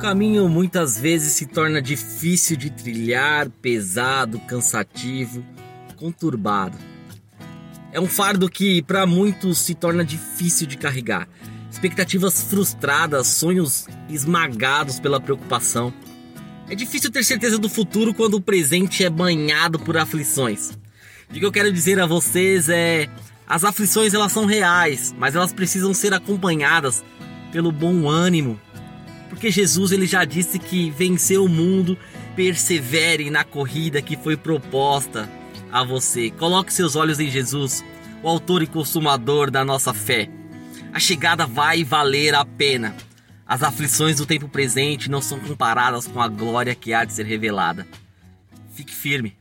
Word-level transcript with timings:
caminho 0.00 0.48
muitas 0.48 0.98
vezes 0.98 1.34
se 1.34 1.44
torna 1.44 1.80
difícil 1.80 2.56
de 2.56 2.70
trilhar, 2.70 3.50
pesado, 3.50 4.40
cansativo, 4.40 5.44
conturbado. 5.96 6.76
É 7.92 8.00
um 8.00 8.06
fardo 8.06 8.48
que 8.48 8.80
para 8.80 9.06
muitos 9.06 9.58
se 9.58 9.74
torna 9.74 10.02
difícil 10.02 10.66
de 10.66 10.78
carregar. 10.78 11.28
Expectativas 11.70 12.42
frustradas, 12.42 13.26
sonhos 13.26 13.86
esmagados 14.08 14.98
pela 14.98 15.20
preocupação. 15.20 15.92
É 16.68 16.74
difícil 16.74 17.10
ter 17.10 17.22
certeza 17.22 17.58
do 17.58 17.68
futuro 17.68 18.14
quando 18.14 18.34
o 18.34 18.40
presente 18.40 19.04
é 19.04 19.10
banhado 19.10 19.78
por 19.78 19.98
aflições. 19.98 20.70
O 21.28 21.34
que 21.34 21.44
eu 21.44 21.52
quero 21.52 21.70
dizer 21.70 22.00
a 22.00 22.06
vocês 22.06 22.70
é 22.70 23.06
as 23.46 23.64
aflições 23.64 24.14
elas 24.14 24.32
são 24.32 24.46
reais, 24.46 25.14
mas 25.18 25.34
elas 25.34 25.52
precisam 25.52 25.92
ser 25.92 26.14
acompanhadas 26.14 27.04
pelo 27.52 27.70
bom 27.70 28.08
ânimo. 28.08 28.58
Porque 29.30 29.50
Jesus 29.50 29.92
ele 29.92 30.06
já 30.06 30.24
disse 30.24 30.58
que 30.58 30.90
venceu 30.90 31.44
o 31.44 31.48
mundo, 31.48 31.96
persevere 32.36 33.30
na 33.30 33.44
corrida 33.44 34.02
que 34.02 34.16
foi 34.16 34.36
proposta 34.36 35.30
a 35.72 35.82
você. 35.82 36.30
Coloque 36.30 36.74
seus 36.74 36.96
olhos 36.96 37.18
em 37.20 37.30
Jesus, 37.30 37.82
o 38.22 38.28
autor 38.28 38.62
e 38.62 38.66
consumador 38.66 39.50
da 39.50 39.64
nossa 39.64 39.94
fé. 39.94 40.28
A 40.92 40.98
chegada 40.98 41.46
vai 41.46 41.84
valer 41.84 42.34
a 42.34 42.44
pena. 42.44 42.94
As 43.46 43.62
aflições 43.62 44.16
do 44.16 44.26
tempo 44.26 44.48
presente 44.48 45.10
não 45.10 45.22
são 45.22 45.40
comparadas 45.40 46.06
com 46.06 46.20
a 46.20 46.28
glória 46.28 46.74
que 46.74 46.92
há 46.92 47.04
de 47.04 47.12
ser 47.12 47.24
revelada. 47.24 47.86
Fique 48.74 48.94
firme. 48.94 49.39